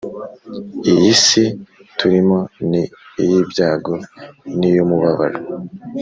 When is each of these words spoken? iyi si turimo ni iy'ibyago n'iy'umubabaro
iyi 0.91 1.11
si 1.25 1.43
turimo 1.97 2.39
ni 2.69 2.81
iy'ibyago 3.21 3.95
n'iy'umubabaro 4.57 5.39